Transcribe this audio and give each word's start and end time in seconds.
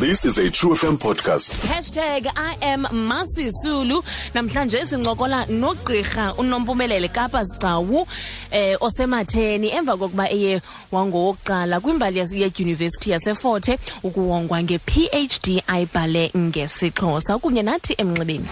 This 0.00 0.24
is 0.24 0.38
a 0.38 0.48
True 0.50 0.74
FM 0.74 0.96
podcast. 0.98 1.50
Hashtag 1.66 2.26
I 2.36 2.56
am 2.62 2.84
Masisulu 2.84 4.02
namhlanje 4.34 4.84
sincokola 4.84 5.46
nogqirha 5.46 6.34
unompumelele 6.38 7.08
Kapa 7.12 7.44
Sigcawu 7.44 8.06
eh 8.52 8.76
osematheni 8.80 9.70
emva 9.70 9.96
kokuba 9.96 10.30
eye 10.30 10.60
wangowokuqala 10.92 11.80
kwimbali 11.80 12.18
yedyunivesithi 12.18 13.10
yaseForte 13.10 13.78
ukuwongwa 14.02 14.62
nge-PhD 14.62 15.62
ayibhale 15.66 16.30
ngesixhosa 16.36 17.38
kunye 17.38 17.62
nathi 17.62 17.94
emnxebeni 17.98 18.46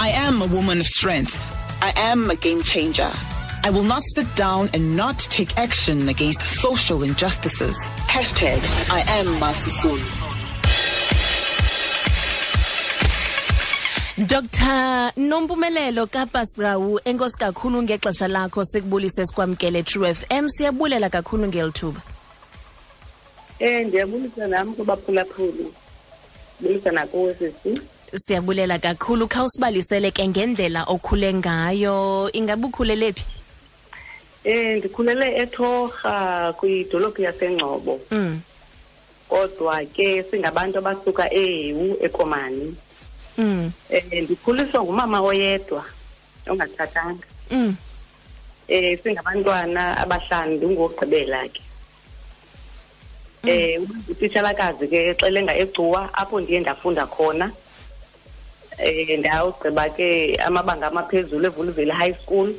I 0.00 0.10
am 0.10 0.42
a 0.42 0.46
woman 0.46 0.80
of 0.80 0.86
strength. 0.86 1.34
I 1.82 1.92
am 2.10 2.30
a 2.30 2.36
game 2.36 2.62
changer. 2.62 3.10
I 3.64 3.70
will 3.70 3.84
not 3.84 4.02
sit 4.16 4.34
down 4.36 4.68
and 4.74 4.96
not 4.96 5.18
take 5.18 5.56
action 5.56 6.08
against 6.08 6.40
social 6.62 7.02
injustices. 7.02 7.76
Hashtag 8.08 8.58
I 8.90 9.00
am 9.18 9.26
Masisulu. 9.40 10.32
Dr 14.18 15.12
Nompumelelo 15.16 16.06
Kapa 16.10 16.46
Sigcawu 16.46 17.00
enkosi 17.04 17.36
kakhulu 17.38 17.82
ngexesha 17.82 18.28
lakho 18.28 18.64
sikubulise 18.64 19.26
sikwamkele 19.26 19.82
True 19.82 20.14
FM 20.14 20.48
siyabulela 20.48 21.10
kakhulu 21.10 21.46
ngelithuba 21.46 22.00
Eh 23.60 23.86
ndiyabulisa 23.86 24.46
nami 24.46 24.72
kubaphulaphuli. 24.72 25.66
Bulisa 26.60 26.90
nakuwe 26.92 27.34
sisi. 27.34 27.80
siyabulela 28.16 28.78
kakhulu 28.78 29.28
khawusibalisele 29.28 30.10
ke 30.10 30.28
ngendlela 30.28 30.84
okhule 30.84 31.34
ngayo 31.34 32.30
ingabe 32.32 32.66
ukhulele 32.66 33.12
phi 33.12 33.24
Eh 34.44 34.78
ndikhulele 34.78 35.36
eThorha 35.42 36.52
kwidolophu 36.52 37.22
yaseNgcobo. 37.22 38.00
mm. 38.10 38.40
Kodwa 39.28 39.84
ke 39.84 40.22
singabantu 40.22 40.78
abasuka 40.78 41.32
eHewu 41.34 41.96
eKomani. 42.00 42.76
Mm. 43.38 43.72
Eh 43.90 44.22
ndikhuliswa 44.22 44.84
ngumama 44.84 45.20
oyedwa 45.20 45.84
ongatshatanga. 46.48 47.26
Mm. 47.50 47.76
Eh 48.68 48.98
singabantwana 49.02 49.96
abahlanu 49.98 50.70
ngokugqibela 50.70 51.48
ke. 51.48 51.62
Eh 53.46 53.80
utitshalakazi 54.08 54.88
ke 54.88 55.10
exelenga 55.10 55.54
eGcuwa 55.58 56.10
apho 56.14 56.40
ndiye 56.40 56.60
ndafunda 56.60 57.06
khona. 57.06 57.50
Eh 58.78 59.18
ndawugqiba 59.18 59.88
ke 59.96 60.36
amabanga 60.46 60.86
amaphezulu 60.86 61.46
eVuluveli 61.46 61.90
High 61.90 62.16
School. 62.22 62.54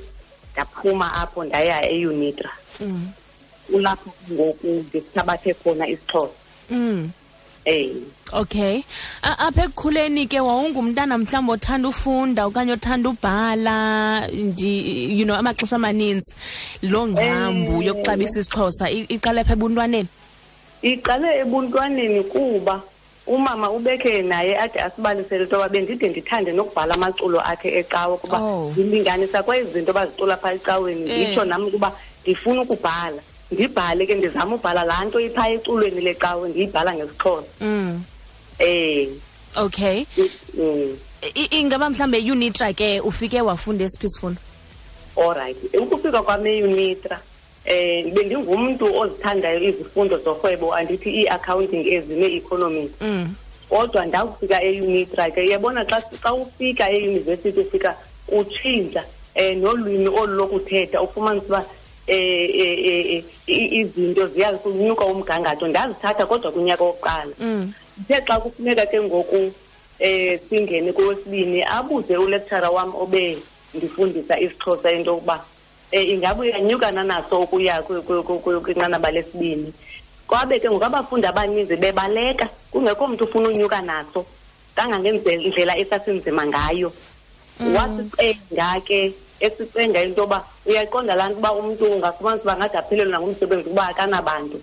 Ndaphuma 0.53 1.13
apho 1.21 1.43
ndaya 1.43 1.89
eUnitra. 1.89 2.51
Mm. 2.79 3.11
Kulapho 3.67 4.13
ngoku 4.31 4.67
ndisithabathe 4.67 5.53
khona 5.53 5.87
isixhosa. 5.87 6.33
Mm. 6.69 7.11
Eh 7.67 7.91
Okay. 8.33 8.83
Apha 9.23 9.63
ekukhuleni 9.71 10.27
ke 10.27 10.39
wawungumntana 10.39 11.17
mhlawumbi 11.17 11.51
othanda 11.53 11.87
ufunda 11.87 12.45
okanye 12.45 12.73
othanda 12.73 13.09
ubhala 13.09 14.27
ndi 14.27 15.19
you 15.19 15.23
know 15.25 15.35
amaxesha 15.35 15.75
amaninzi 15.79 16.33
lo 16.83 17.07
ngcambu 17.07 17.81
Eh. 17.81 17.87
yokuxabisa 17.87 18.39
isixhosa 18.39 18.89
iqala 18.91 19.43
pha 19.47 19.53
ebuntwaneni. 19.53 20.07
iqale 20.81 21.39
ebuntwaneni 21.39 22.23
kuba 22.23 22.81
umama 23.27 23.71
ubekhe 23.71 24.21
naye 24.21 24.57
ade 24.59 24.79
asibalisele 24.79 25.43
into 25.43 25.55
yoba 25.55 25.69
bendide 25.69 26.09
ndithande 26.09 26.51
nokubhala 26.51 26.95
amaculo 26.95 27.39
akhe 27.39 27.79
ecawa 27.79 28.17
kuba 28.17 28.37
Oh. 28.43 28.71
ndilinganisa 28.75 29.43
kwezi 29.43 29.71
zinto 29.71 29.93
bazicula 29.93 30.35
phaa 30.37 30.53
ecaweni 30.53 31.09
Eh. 31.09 31.15
nditsho 31.27 31.45
nam 31.45 31.63
ukuba 31.67 31.91
ndifuna 32.23 32.61
ukubhala 32.61 33.21
ndibhale 33.51 34.05
ke 34.05 34.15
ndizama 34.15 34.55
ubhala 34.55 34.83
laa 34.83 35.05
nto 35.05 35.19
iphaa 35.19 35.49
eculweni 35.49 36.01
lecawe 36.01 36.49
ndiyibhala 36.49 36.93
ngesixhosa 36.95 37.47
Mm. 37.61 38.03
eh 38.59 39.07
Okay. 39.55 40.05
mm. 40.57 40.97
I- 41.35 41.49
ingaba 41.59 41.89
mhlambe 41.89 42.17
eUnitra 42.19 42.73
ke 42.73 42.99
ufike 43.01 43.41
wafunda 43.41 43.85
esiphi 43.85 44.05
isifundo? 44.05 44.41
alright 45.17 45.57
ukufika 45.79 46.21
kwam 46.21 46.45
eunitra 46.47 47.19
eh 47.65 48.13
bendingumntu 48.13 48.85
ozithandayo 48.99 49.59
izifundo 49.63 50.17
zorhwebo 50.17 50.73
andithi 50.75 51.09
ii-accounting 51.09 51.87
ezine-economics 51.93 53.01
Mm. 53.01 53.33
kodwa 53.69 54.05
ndakufika 54.05 54.63
eunitra 54.63 55.31
ke 55.31 55.41
uyabona 55.41 55.85
xa 55.85 56.01
xa 56.23 56.33
ufika 56.33 56.89
eyunivesithi 56.91 57.59
ufika 57.59 57.95
utshintsha 58.27 59.03
um 59.35 59.59
nolwimi 59.61 60.07
olu 60.07 60.33
lokuthetha 60.35 61.01
ufumanisa 61.01 61.45
uba 61.47 61.65
um 62.07 63.23
izinto 63.47 64.27
ziyanyuka 64.27 65.05
umgangatho. 65.05 65.67
Ndazithatha 65.67 66.25
kodwa 66.25 66.51
kunyaka 66.51 66.83
wokuqala. 66.83 67.33
Mm. 67.39 67.73
ithe 68.01 68.21
xa 68.25 68.39
kufuneka 68.39 68.85
ke 68.85 69.01
ngoku 69.01 69.35
um 69.35 70.39
singene 70.49 70.93
kowesibini 70.93 71.63
abuze 71.63 72.17
ulecturer 72.17 72.69
wam 72.71 72.93
obe 72.95 73.37
ndifundisa 73.73 74.39
isixhosa 74.39 74.91
into 74.91 75.11
yokuba 75.11 75.35
um 75.93 75.99
ingabe 75.99 76.41
uyanyukana 76.41 77.03
naso 77.03 77.41
ukuya 77.41 77.81
kwi- 77.81 78.01
kwi- 78.01 78.23
kwi- 78.23 78.39
kwi- 78.39 78.61
kwinqanaba 78.61 79.11
lesibini. 79.11 79.73
Kwabe 80.27 80.59
ke 80.59 80.69
ngoku 80.69 80.85
abafundi 80.85 81.27
abaninzi 81.27 81.75
bebaleka 81.75 82.49
kungekho 82.71 83.07
mntu 83.07 83.23
ufuna 83.23 83.49
unyuka 83.49 83.81
naso 83.81 84.25
kangangendlela 84.75 85.77
esasinzima 85.77 86.45
ngayo. 86.45 86.91
Wasicenga 87.75 88.81
ke 88.85 89.13
esicenga 89.39 90.01
into 90.03 90.21
yoba 90.21 90.43
uyayiqonda 90.65 91.15
laa 91.15 91.29
nto 91.29 91.37
uba 91.39 91.51
umntu 91.53 91.85
ungafumanisa 91.85 92.43
uba 92.43 92.55
ngade 92.57 92.77
aphelelwe 92.77 93.11
nangumsebenzi 93.11 93.69
kuba 93.69 93.87
akanabantu. 93.87 94.57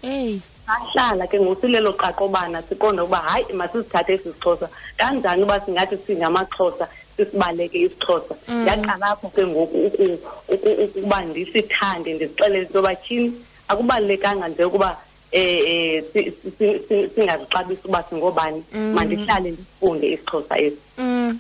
Sahlala 0.67 1.27
ke 1.27 1.41
ngosilelo 1.41 1.93
qaqobana 1.93 2.63
siqonda 2.63 3.05
ukuba 3.05 3.19
hayi 3.19 3.53
masisithathe 3.53 4.13
esi 4.15 4.33
sixhosa. 4.33 4.69
Kanjani 4.97 5.43
uba 5.43 5.61
singathi 5.61 5.97
singamaxhosa 6.07 6.89
sisibaleke 7.17 7.79
isixhosa? 7.81 8.35
Ndaqala 8.49 9.07
apho 9.13 9.29
ke 9.29 9.47
ngoku 9.47 9.77
uku- 9.87 10.19
uku- 10.49 10.79
ukuba 10.85 11.21
ndisithande 11.25 12.15
ndizixelele 12.15 12.63
into 12.63 12.79
yoba 12.79 12.95
tyhini. 12.97 13.33
Akubalulekanga 13.69 14.49
nje 14.49 14.65
ukuba 14.65 14.97
um 15.35 16.03
singazixabisi 17.15 17.89
uba 17.89 18.03
singobani. 18.03 18.65
Mandihlale 18.95 19.51
ndifunde 19.51 20.07
isixhosa 20.13 20.59
esi. 20.59 20.77
Mm. 21.25 21.39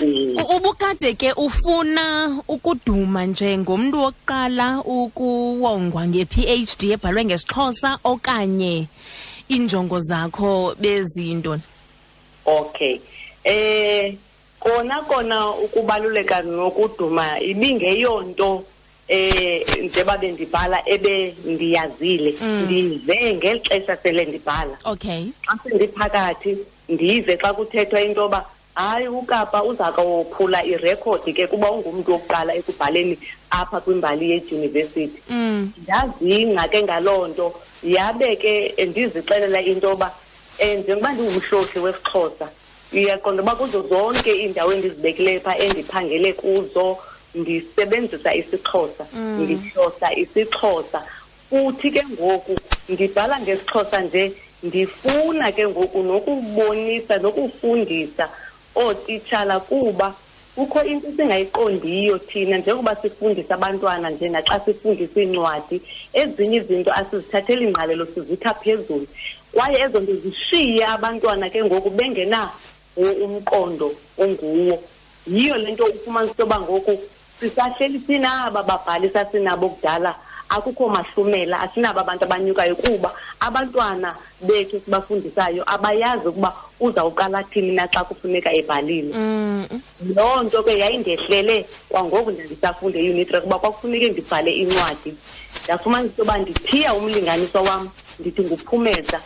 Mm. 0.00 0.56
Ubukade 0.56 1.14
ke 1.14 1.32
ufuna 1.32 2.36
ukuduma 2.48 3.26
nje 3.26 3.58
ngomntu 3.58 3.98
wokuqala 3.98 4.80
ukuwongwa 4.84 6.06
nge-PhD 6.06 6.92
ebhalwe 6.92 7.24
ngesixhosa 7.24 7.98
okanye 8.04 8.86
injongo 9.48 10.00
zakho 10.00 10.74
bezintoni? 10.80 11.62
Okay. 12.44 13.00
Eh 13.44 14.14
kona 14.60 15.02
kona 15.02 15.50
ukubaluleka 15.50 16.42
nokuduma 16.42 17.40
ibingeyonto 17.40 18.64
eh 19.08 19.66
njengoba 19.82 20.18
bendibhala 20.18 20.82
ebe 20.88 21.34
ndiyazile 21.44 22.34
ndive 22.40 23.34
ngeli 23.34 23.60
xesha 23.60 23.96
sele 23.96 24.24
ndibhala 24.24 24.78
Okay. 24.84 25.32
xa 25.46 25.58
sendiphakathi 25.62 26.56
ndive 26.88 27.36
xa 27.36 27.52
kuthethwa 27.52 28.00
into 28.00 28.20
yoba 28.20 28.44
hayi 28.74 29.08
ukapa 29.08 29.62
uza 29.64 29.92
kophula 29.92 30.64
irekhodi 30.64 31.32
ke 31.32 31.46
kuba 31.46 31.70
ungumntu 31.70 32.12
wokuqala 32.12 32.54
ekubhaleni 32.54 33.18
apha 33.50 33.80
kwimbali 33.80 34.30
yedyunivesithi 34.30 35.22
Mm. 35.30 35.72
ndazingca 35.82 36.68
ke 36.70 36.82
ngaloo 36.82 37.26
nto. 37.28 37.54
Yabe 37.82 38.36
ke 38.36 38.74
ndizixelela 38.86 39.60
into 39.60 39.88
yoba 39.88 40.12
um 40.62 40.78
njengoba 40.80 41.12
ndingumhlohli 41.12 41.80
wesixhosa 41.80 42.48
uyaqonda 42.92 43.42
uba 43.42 43.54
kuzo 43.54 43.82
zonke 43.88 44.32
iindawo 44.36 44.72
endizibekileyo 44.72 45.40
phaa 45.40 45.56
endiphangele 45.56 46.32
kuzo 46.32 46.98
ndisebenzisa 47.34 48.34
isixhosa 48.34 49.04
ndihlohla 49.14 50.16
isixhosa. 50.16 51.02
Futhi 51.50 51.90
ke 51.90 52.02
ngoku 52.12 52.56
ndibhala 52.88 53.40
ngesixhosa 53.40 54.00
nje 54.00 54.32
ndifuna 54.62 55.52
ke 55.52 55.68
ngoku 55.68 56.02
nokubonisa 56.02 57.18
nokufundisa 57.18 58.28
ootitshala 58.74 59.60
kuba 59.60 60.14
kukho 60.54 60.84
into 60.84 61.08
esingayiqondiyo 61.08 62.18
thina 62.18 62.58
njengoba 62.58 62.96
sifundisa 62.96 63.54
abantwana 63.54 64.10
nje 64.10 64.28
naxa 64.28 64.60
sifundisa 64.64 65.20
iincwadi. 65.20 65.82
Ezinye 66.12 66.56
izinto 66.56 66.92
asizithatheli 66.92 67.66
ngqalelo 67.66 68.06
sizitha 68.06 68.54
phezulu. 68.54 69.06
Kwaye 69.52 69.80
ezo 69.80 70.00
nto 70.00 70.14
zishiye 70.16 70.84
abantwana 70.86 71.50
ke 71.50 71.64
ngoku 71.64 71.90
bengena 71.90 72.50
umqondo 72.96 73.92
onguwo. 74.18 74.82
Yiyo 75.26 75.56
le 75.56 75.72
nto 75.72 75.84
ufumanisa 75.84 76.32
into 76.32 76.42
yoba 76.42 76.60
ngoku 76.60 77.00
sisahleli 77.40 78.00
sinaba 78.06 78.62
babhali 78.62 79.08
sasinabo 79.08 79.68
kudala. 79.68 80.14
Akukho 80.48 80.88
mahlumela 80.88 81.60
asinabo 81.60 82.00
abantu 82.00 82.24
abanyukayo 82.24 82.76
kuba 82.76 83.10
abantwana 83.40 84.14
bethu 84.42 84.80
sibafundisayo 84.80 85.62
abayazi 85.66 86.28
ukuba 86.28 86.52
uzawuqala 86.82 87.42
thini 87.44 87.72
na 87.72 87.86
xa 87.88 88.04
kufuneka 88.04 88.52
ebhalile? 88.52 89.14
Mm. 89.14 89.66
loo 90.16 90.42
nto 90.42 90.62
ke 90.62 90.78
yayindehlele 90.78 91.66
kwangoku 91.88 92.30
ndandisafunda 92.30 92.98
eunitra 92.98 93.40
kuba 93.40 93.58
kwakufuneke 93.58 94.08
ndibhale 94.08 94.52
incwadi. 94.52 95.14
Ndafumanisa 95.64 96.12
into 96.12 96.22
yoba 96.22 96.38
ndithiya 96.38 96.94
umlinganiswa 96.94 97.60
wam 97.62 97.88
ndithi 98.18 98.42
nguphumeza. 98.42 99.20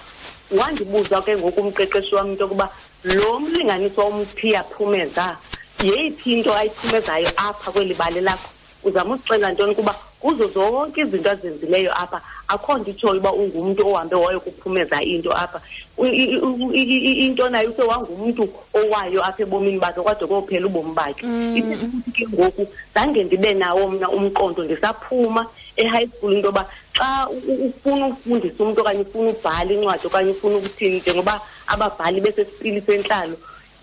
Wandibuza 0.51 1.23
ke 1.23 1.37
ngoku 1.37 1.61
umqeqeshi 1.61 2.15
wam 2.15 2.31
into 2.31 2.45
yokuba 2.45 2.69
lo 3.05 3.41
mlinganiswa 3.41 4.05
umthiya 4.05 4.65
phumeza 4.65 5.37
yeyiphi 5.83 6.33
into 6.33 6.55
ayiphumezayo 6.55 7.29
apha 7.37 7.73
kweli 7.73 7.95
bali 7.95 8.21
lakho? 8.21 8.49
Uzama 8.85 9.15
ucela 9.15 9.51
ntoni 9.51 9.75
kuba 9.75 9.95
kuzo 10.21 10.49
zonke 10.49 11.01
izinto 11.01 11.31
azenzileyo 11.31 11.93
apha? 12.03 12.21
Akho 12.49 12.79
nto 12.79 12.91
itshoyo 12.91 13.21
uba 13.21 13.33
ungumntu 13.33 13.89
ohambe 13.89 14.17
wayokuphumeza 14.17 15.03
into 15.03 15.33
apha. 15.33 15.61
Into 15.99 17.49
nayo 17.49 17.71
use 17.71 17.83
wangumntu 17.83 18.49
owayo 18.75 19.25
apha 19.25 19.43
ebomini 19.43 19.79
bakhe 19.79 20.01
kwade 20.01 20.27
kophela 20.27 20.67
ubomi 20.67 20.95
bakhe. 20.95 21.27
Ifuthi 21.57 22.11
ke 22.13 22.27
ngoku 22.29 22.67
zange 22.95 23.25
ndibe 23.25 23.55
nawo 23.55 23.89
mna 23.89 24.09
umqondo 24.11 24.65
ndisaphuma 24.65 25.47
e-high 25.77 26.09
school 26.09 26.33
into 26.33 26.49
yoba 26.49 26.67
xa 26.93 27.29
ufuna 27.29 28.07
ufundisa 28.07 28.65
umntu 28.65 28.81
okanye 28.81 29.03
ufuna 29.03 29.31
ubhala 29.31 29.73
incwadi 29.73 30.07
okanye 30.07 30.31
ufuna 30.31 30.57
ukuthini 30.57 31.01
njengoba 31.01 31.41
ababhali 31.67 32.21
besesipili 32.21 32.81
sentlalo 32.81 33.37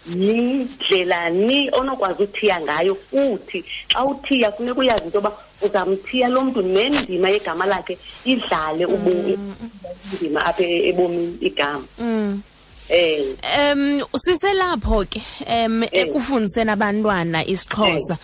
yindlela 0.08 1.30
ni 1.30 1.70
onokwazi 1.72 2.24
uthiya 2.24 2.62
ngayo 2.62 2.96
futhi 2.96 3.64
xa 3.88 4.06
uthiya 4.06 4.52
funeka 4.52 4.80
uyazi 4.80 5.04
into 5.04 5.18
yoba 5.18 5.32
uzamthiya 5.62 6.28
lo 6.28 6.44
mntu 6.44 6.62
nendima 6.62 7.30
yegama 7.30 7.66
lakhe 7.66 7.98
idlale 8.26 8.88
indima 10.12 10.46
apha 10.46 10.64
ebomini 10.64 11.38
igama. 11.42 11.86
Eh. 12.90 13.36
Em 13.42 14.02
siselapho 14.16 15.06
ke 15.10 15.22
em 15.48 15.84
ekufundiseni 15.84 16.72
abantwana 16.72 17.46
isixhosa. 17.46 18.18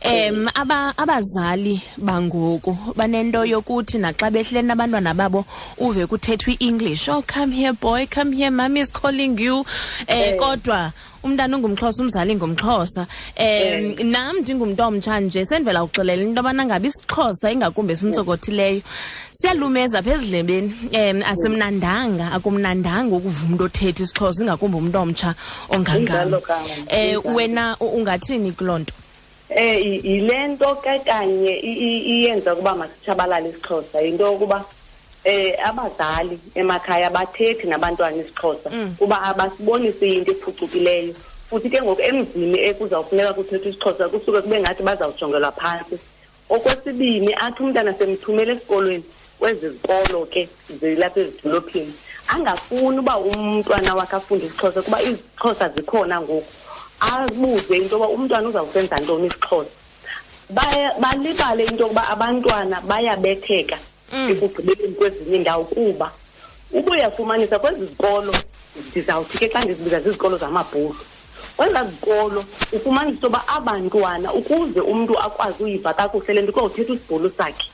Em 0.00 0.48
aba 0.54 0.94
abazali 0.96 1.80
bangoku 1.98 2.76
banento 2.96 3.44
yokuthi 3.44 3.98
naxa 3.98 4.30
behleli 4.30 4.66
nabantwana 4.66 5.14
babo 5.14 5.44
uve 5.78 6.06
kuthethwa 6.06 6.54
iEnglish 6.58 7.08
oh 7.08 7.22
come 7.22 7.52
here 7.52 7.72
boy 7.72 8.06
come 8.06 8.32
here 8.32 8.50
mommy 8.50 8.80
is 8.80 8.90
calling 8.90 9.38
you. 9.38 9.64
Eh. 10.08 10.36
kodwa 10.36 10.92
umntana 11.26 11.56
ungumxhosa 11.56 12.02
umzali 12.02 12.34
ngumxhosa. 12.34 13.06
Um 13.38 14.10
nam 14.10 14.36
ndingumuntu 14.40 14.82
omtsha 14.82 15.20
nje 15.20 15.44
sendivela 15.44 15.84
uxelela 15.84 16.22
into 16.22 16.40
yobana 16.40 16.64
ngabi 16.66 16.88
isixhosa 16.88 17.52
ingakumbi 17.52 17.92
esinintsokothileyo 17.92 18.82
siyalumeza 19.32 20.02
pha 20.02 20.10
ezidlebeni 20.14 20.72
um 20.92 21.22
asimnandanga 21.30 22.32
akumnandanga 22.36 23.16
ukuva 23.16 23.42
umntu 23.46 23.64
othetha 23.64 24.02
isixhosa 24.02 24.42
ingakumbi 24.42 24.76
umntu 24.76 24.98
omtsha 24.98 25.34
ongangam 25.68 26.32
um 26.32 27.34
wena 27.34 27.76
ungathini 27.80 28.52
kuloo 28.52 28.78
nto? 28.78 28.94
Eh 29.48 30.04
yile 30.04 30.48
nto 30.48 30.74
ke 30.82 30.98
kanye 31.04 31.54
iyenza 32.12 32.54
ukuba 32.54 32.74
masitshabalale 32.74 33.48
isixhosa. 33.48 34.00
Yinto 34.00 34.24
yokuba 34.24 34.64
eh 35.26 35.58
abazali 35.68 36.38
emakhaya 36.54 37.10
bathethi 37.10 37.66
nabantwana 37.66 38.16
isixhosa 38.16 38.70
kuba 38.98 39.22
abasibonisi 39.22 40.16
into 40.16 40.30
ephucukileyo. 40.30 41.14
Futhi 41.50 41.70
ke 41.70 41.82
ngoku 41.82 42.02
emzini 42.02 42.58
ekuzawufuneka 42.58 43.34
kuthethwa 43.34 43.68
isixhosa 43.70 44.08
kusuke 44.08 44.42
kube 44.42 44.60
ngathi 44.60 44.82
bazawujongelwa 44.82 45.52
phantsi. 45.52 45.98
Okwesibini 46.48 47.34
athi 47.34 47.62
umntana 47.62 47.92
semthumela 47.94 48.52
esikolweni 48.52 49.04
kwezi 49.38 49.68
zikolo 49.68 50.26
ke 50.26 50.48
zilapha 50.80 51.20
ezidolophini 51.20 51.92
angafuni 52.28 52.98
uba 52.98 53.18
umntwana 53.18 53.94
wakhe 53.94 54.16
afunde 54.16 54.46
isixhosa 54.46 54.82
kuba 54.82 55.02
izixhosa 55.02 55.68
zikhona 55.68 56.20
ngoku. 56.20 56.52
Abuze 57.00 57.76
into 57.76 57.96
yoba 57.96 58.08
umntwana 58.08 58.48
uzawusenza 58.48 58.96
ntoni 58.96 59.26
isixhosa. 59.26 59.70
Balibale 61.00 61.64
into 61.64 61.82
yokuba 61.82 62.08
abantwana 62.08 62.80
bayabetheka 62.80 63.78
ekugqibeleni 64.30 64.94
kwezinye 64.94 65.36
indawo 65.36 65.64
kuba 65.64 66.10
uba 66.72 66.92
uyafumanisa 66.92 67.58
kwezi 67.58 67.86
zikolo 67.86 68.34
ndizawuthi 68.90 69.38
ke 69.38 69.48
xa 69.48 69.60
ndizibiza 69.64 70.00
zizikolo 70.00 70.36
zamabhulu 70.38 70.96
kwezaa 71.56 71.84
zikolo 71.84 72.44
ufumanisa 72.72 73.26
uba 73.26 73.48
abantwana 73.48 74.32
ukuze 74.32 74.80
umntu 74.80 75.18
akwazi 75.18 75.62
uyiva 75.64 75.94
kakuhle 75.94 76.34
le 76.34 76.42
nto 76.42 76.52
kuyawuthetha 76.52 76.92
isibhulu 76.92 77.30
sakhe. 77.38 77.66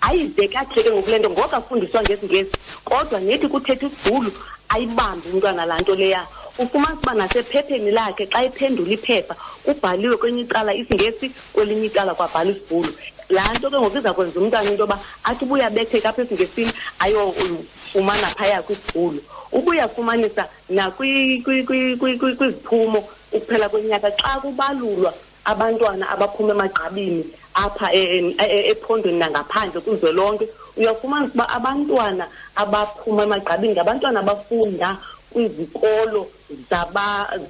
Ayive 0.00 0.48
kakuhle 0.48 0.82
ke 0.82 0.90
ngoku 0.90 1.10
le 1.10 1.18
nto 1.18 1.30
ngoko 1.30 1.56
afundiswa 1.56 2.02
ngesingesi. 2.02 2.52
Kodwa 2.84 3.20
nethi 3.20 3.48
kuthetha 3.48 3.86
isibhulu 3.86 4.32
ayibambe 4.68 5.28
umntwana 5.32 5.66
laa 5.66 5.80
nto 5.80 5.94
leya. 5.94 6.26
Ufumanisa 6.58 7.02
uba 7.02 7.14
nasephepheni 7.14 7.90
lakhe 7.90 8.26
xa 8.26 8.44
ephendula 8.44 8.92
iphepha 8.92 9.34
kubhaliwe 9.64 10.16
kwenye 10.16 10.42
icala 10.42 10.74
isingesi 10.74 11.30
kwelinye 11.52 11.86
icala 11.86 12.14
kwabhala 12.14 12.50
isibhulu. 12.50 12.92
Laa 13.30 13.52
nto 13.52 13.70
ke 13.70 13.78
ngoku 13.78 13.98
iza 13.98 14.12
kwenza 14.12 14.40
umntwana 14.40 14.70
into 14.70 14.82
yoba 14.82 14.98
athi 15.24 15.44
uba 15.44 15.54
uyabetheka 15.54 16.08
apha 16.08 16.22
esingesini 16.22 16.72
ayofumana 16.98 18.26
phaya 18.36 18.62
kwisibhulu 18.62 19.22
uba 19.52 19.70
uyafumanisa 19.70 20.48
nakwiziphumo 20.68 23.08
ukuphela 23.32 23.68
kwenyaka 23.68 24.10
xa 24.10 24.40
kubalulwa 24.42 25.14
abantwana 25.44 26.10
abaphuma 26.10 26.52
emagqabini 26.52 27.24
apha 27.54 27.92
ephondweni 27.92 29.18
nangaphandle 29.18 29.80
kuzwelonke. 29.80 30.48
Uyafumanisa 30.76 31.34
uba 31.34 31.48
abantwana 31.48 32.26
abaphuma 32.56 33.22
emagqabini 33.22 33.74
ngabantwana 33.74 34.20
abafunda 34.20 34.96
kwizikolo 35.32 36.26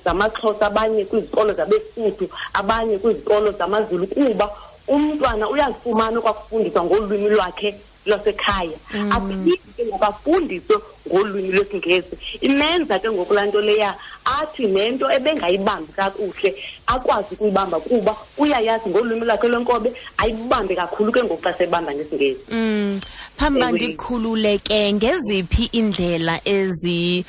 zamaxhosa 0.05 0.67
abanye 0.67 1.05
kwizikolo 1.05 1.55
zabesuthu 1.55 2.29
abanye 2.53 2.99
kwizikolo 2.99 3.53
zamazulu 3.53 4.07
kuba 4.07 4.51
umntwana 4.89 5.49
uyazifumana 5.49 6.19
okwakufundiswa 6.19 6.85
ngolwimi 6.85 7.29
lwakhe 7.29 7.75
lwasekhaya. 8.07 8.79
Aphinde 9.11 9.61
ke 9.77 9.85
ngoku 9.87 10.05
afundiswe 10.05 10.77
ngolwimi 11.09 11.53
lwesingesi. 11.53 12.17
Imenza 12.41 12.99
ke 12.99 13.11
ngoku 13.11 13.35
laa 13.35 13.47
nto 13.47 13.61
leya 13.61 13.95
athi 14.25 14.67
nento 14.67 15.11
ebengayibambi 15.13 15.93
kakuhle 15.93 16.55
akwazi 16.87 17.35
ukuyibamba 17.35 17.81
kuba 17.81 18.17
uyayazi 18.39 18.89
ngolwimi 18.89 19.25
lwakhe 19.25 19.49
lwenkobe 19.49 19.93
ayibambe 20.17 20.77
kakhulu 20.77 21.13
ke 21.13 21.23
ngoku 21.25 21.43
xa 21.43 21.55
sebamba 21.55 21.95
ngesingesi. 21.95 22.41
Mm. 22.51 23.01
phambi 23.37 23.61
bandikhululeke 23.61 24.93
ngeziphi 24.93 25.65
indlela 25.73 26.41
ezi 26.45 27.25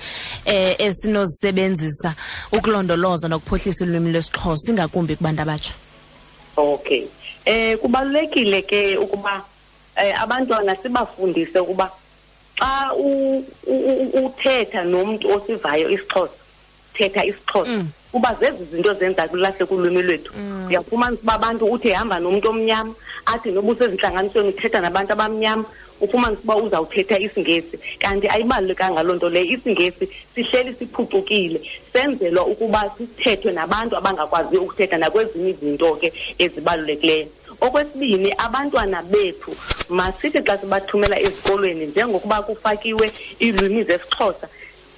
eh 0.45 0.75
esinozisebenzisa 0.79 2.13
ukulondoloza 2.51 3.27
nokuphuhlisa 3.27 3.85
ulwimi 3.85 4.11
lwesixhosa 4.11 4.71
ingakumbi 4.71 5.15
kubantu 5.15 5.41
abatsha? 5.41 5.73
Okay. 6.57 7.07
Eh 7.45 7.77
kubalulekile 7.77 8.61
ke 8.61 8.97
ukuba 8.97 9.41
eh 9.95 10.13
abantwana 10.21 10.75
sibafundise 10.75 11.59
ukuba 11.59 11.89
xa 12.59 12.93
uthetha 14.23 14.83
nomuntu 14.83 15.25
osivayo 15.31 15.89
isixhosa 15.89 16.37
thetha 16.93 17.25
isixhosa 17.25 17.85
kuba 18.11 18.35
zezi 18.39 18.65
zinto 18.65 18.93
zenza 18.93 19.27
kulahle 19.27 19.65
kulwimi 19.65 20.01
lwethu. 20.01 20.33
Uyafumanisa 20.67 21.21
uba 21.23 21.33
abantu 21.33 21.65
uthi 21.65 21.89
hamba 21.89 22.19
nomuntu 22.19 22.49
omnyama 22.49 22.93
athi 23.25 23.51
noba 23.51 23.71
usezintlanganisweni 23.71 24.49
uthetha 24.49 24.81
nabantu 24.81 25.13
abamnyama 25.13 25.63
ufumanisa 26.01 26.41
uba 26.43 26.55
uzawuthetha 26.55 27.19
isingesi 27.19 27.79
kanti 27.99 28.27
ayibalulekanga 28.27 29.03
loo 29.03 29.15
nto 29.15 29.29
leyo. 29.29 29.45
isingesi 29.45 30.09
sihleli 30.35 30.73
siphucukile. 30.73 31.61
Senzelwa 31.93 32.45
ukuba 32.45 32.91
sithethwe 32.97 33.51
nabantu 33.51 33.97
abangakwaziyo 33.97 34.61
ukuthetha 34.61 34.97
nakwezinye 34.97 35.49
izinto 35.49 35.95
ke 35.95 36.13
ezibalulekileyo. 36.37 37.27
Okwesibini 37.61 38.33
abantwana 38.37 39.01
bethu 39.01 39.51
masithi 39.89 40.41
xa 40.41 40.57
sibathumela 40.57 41.19
ezikolweni 41.19 41.85
njengokuba 41.85 42.41
kufakiwe 42.41 43.11
iilwimi 43.39 43.83
zesixhosa 43.83 44.47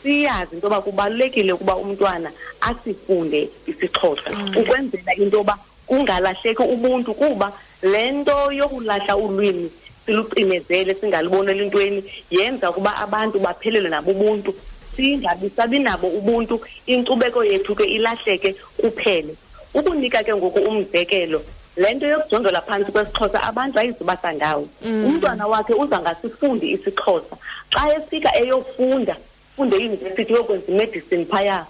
siyazi 0.03 0.55
into 0.55 0.67
yoba 0.67 0.81
kubalulekile 0.81 1.53
ukuba 1.53 1.75
umntwana 1.75 2.31
asifunde 2.62 3.50
isixhosa. 3.67 4.29
Ukwenzela 4.55 5.15
into 5.15 5.38
yoba 5.38 5.57
kungalahleki 5.88 6.62
ubuntu 6.62 7.13
kuba 7.13 7.51
le 7.81 8.12
nto 8.12 8.51
yokulahla 8.51 9.17
ulwimi 9.17 9.72
silucinezele 10.05 10.95
singaliboneli 10.95 11.65
ntweni 11.65 12.03
yenza 12.31 12.69
ukuba 12.69 12.98
abantu 12.98 13.39
baphelelwe 13.39 13.89
nabo 13.89 14.12
ubuntu. 14.12 14.53
Singabi 14.95 15.50
sabi 15.50 15.79
nabo 15.79 16.07
ubuntu 16.07 16.62
inkcubeko 16.86 17.43
yethu 17.43 17.75
ke 17.75 17.83
ilahleke 17.83 18.55
kuphele. 18.77 19.36
Ukunika 19.74 20.24
ke 20.24 20.36
ngoku 20.36 20.60
umzekelo 20.60 21.41
le 21.77 21.93
nto 21.93 22.07
yokujongela 22.07 22.62
phantsi 22.62 22.91
kwesixhosa 22.91 23.43
abantu 23.43 23.79
ayizuba 23.79 24.17
ndawo 24.33 24.67
umntwana 24.83 25.48
wakhe 25.48 25.74
uza 25.74 26.00
ngasifundi 26.00 26.72
isixhosa. 26.72 27.36
Xa 27.72 27.95
efika 27.98 28.29
eyofunda 28.38 29.15
funde 29.55 29.75
eyunivesithi 29.77 30.33
yokwenza 30.33 30.72
imedicine 30.72 31.25
phaya. 31.25 31.65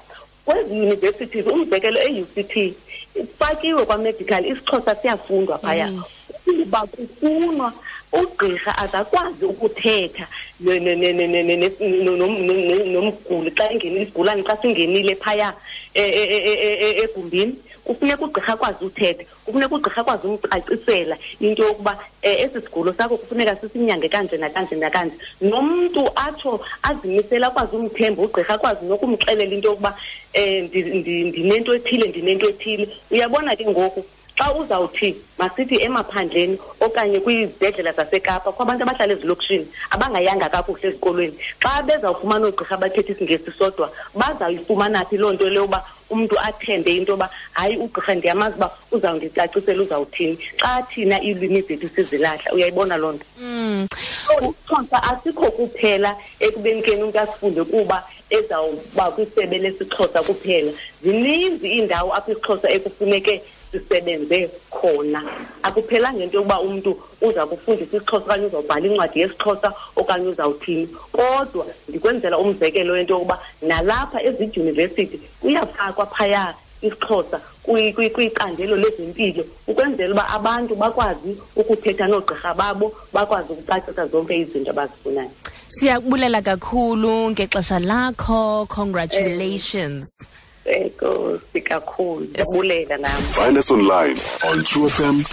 Kwezi 0.45 0.73
universities 0.73 1.47
umzekelo 1.47 1.99
e-uct 2.01 2.73
fakiwe 3.39 3.85
kwamedical 3.85 4.45
isixhosa 4.45 4.95
siyafundwa 4.95 5.57
phaya. 5.57 5.91
Kuba 6.43 6.81
kufunwa 6.81 7.73
ugqirha 8.13 8.77
azakwazi 8.77 9.45
ukuthetha 9.45 10.27
nomguli 12.93 13.51
xa 13.57 13.71
engenile 13.71 14.03
isigulane 14.03 14.43
xa 14.43 14.57
singenile 14.61 15.15
phaya 15.15 15.53
egumbini 17.03 17.55
kufuneka 17.83 18.25
ugqirha 18.25 18.53
akwazi 18.53 18.85
uthetha 18.85 19.23
kufuneka 19.45 19.75
ugqirha 19.75 20.01
akwazi 20.01 20.27
umcacisela 20.27 21.17
into 21.39 21.63
yokuba 21.63 21.91
um 21.91 21.99
esi 22.23 22.61
sigulo 22.61 22.93
sakho 22.93 23.17
kufuneka 23.17 23.55
sisinyange 23.55 24.09
kanje 24.09 24.37
nakanje 24.37 24.75
nakanje. 24.75 25.15
Nomntu 25.41 26.09
atsho 26.15 26.59
azimisele 26.83 27.45
akwazi 27.45 27.75
umthemba 27.75 28.23
ugqirha 28.23 28.53
akwazi 28.53 28.85
nokumxelela 28.85 29.53
into 29.53 29.67
yokuba 29.69 29.95
um 30.37 30.63
ndinento 30.63 31.75
ethile 31.75 32.07
ndinento 32.07 32.49
ethile. 32.49 32.87
Uyabona 33.11 33.55
ke 33.55 33.65
ngoku 33.65 34.05
xa 34.37 34.53
uzawuthi 34.53 35.15
masithi 35.39 35.75
emaphandleni 35.85 36.57
okanye 36.79 37.19
kwizibhedlela 37.19 37.91
zasekapa 37.91 38.51
kwabantu 38.51 38.83
abahlala 38.83 39.13
ezilokishini 39.13 39.67
abangayanga 39.93 40.49
kakuhle 40.49 40.87
ezikolweni 40.89 41.37
xa 41.61 41.83
bezawufumana 41.87 42.45
oogqirha 42.47 42.75
abathetha 42.75 43.11
isingesi 43.13 43.51
sodwa 43.51 43.87
bazawuyifumana 44.19 45.05
phi 45.05 45.17
loo 45.17 45.33
nto 45.33 45.49
leyo 45.49 45.65
uba 45.65 45.79
umntu 46.13 46.39
athembe 46.39 46.95
into 46.95 47.11
yoba 47.11 47.29
hayi 47.53 47.77
ugqirha 47.77 48.15
ndiyamazi 48.15 48.55
uba 48.57 48.71
uzawundicacisela 48.91 49.83
uzawuthini. 49.83 50.37
Xa 50.57 50.81
thina 50.89 51.21
iilwimi 51.21 51.61
zethu 51.61 51.89
sizilahla. 51.89 52.53
Uyayibona 52.53 52.97
loo 52.97 53.11
nto? 53.11 53.25
Mm. 53.39 53.87
isixhosa 54.41 55.03
asikho 55.03 55.51
kuphela 55.51 56.15
ekubeni 56.39 56.81
keni 56.81 57.03
umntu 57.03 57.19
asifunde 57.19 57.63
kuba 57.63 58.03
ezawuba 58.29 59.11
kwisebe 59.11 59.57
lesixhosa 59.57 60.23
kuphela. 60.23 60.71
Zininzi 61.03 61.67
iindawo 61.67 62.15
apho 62.15 62.31
isixhosa 62.31 62.69
ekufuneke 62.69 63.41
sisebenze 63.79 64.49
khona. 64.69 65.23
Akuphelanga 65.63 66.23
into 66.23 66.37
yokuba 66.37 66.61
umntu 66.61 66.97
uza 67.21 67.45
kufundisa 67.45 67.97
isixhosa 67.97 68.25
okanye 68.25 68.45
uzawubhala 68.45 68.87
incwadi 68.87 69.19
yesixhosa 69.19 69.73
okanye 69.95 70.27
uzawuthini. 70.29 70.87
Kodwa 71.11 71.65
ndikwenzela 71.89 72.37
umzekelo 72.37 72.93
wento 72.93 73.13
yokuba 73.13 73.39
nalapha 73.61 74.21
ezidyunivesithi 74.23 75.17
kuyafakwa 75.41 76.05
phaya 76.05 76.53
isixhosa 76.81 77.39
kwi- 77.63 77.93
kwi- 77.93 78.09
kwicandelo 78.09 78.75
lezempilo 78.75 79.43
ukwenzela 79.67 80.13
uba 80.13 80.29
abantu 80.29 80.75
bakwazi 80.75 81.37
ukuthetha 81.55 82.07
noogqirha 82.07 82.53
babo 82.53 82.93
bakwazi 83.13 83.53
ukucacisa 83.53 84.07
zonke 84.07 84.37
izinto 84.39 84.71
abazifunayo. 84.71 85.29
Siyakubulela 85.69 86.41
kakhulu 86.41 87.31
ngexesha 87.31 87.79
lakho. 87.79 88.67
Congratulations 88.69 90.05
find 93.33 93.57
us 93.57 93.71
online. 93.71 94.15
On 94.47 94.63
truefm 94.63 95.23